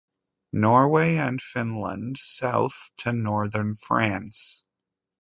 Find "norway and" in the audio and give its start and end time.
0.53-1.39